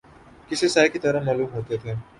[0.49, 1.93] کسی سائے کی طرح معلوم ہوتے تھے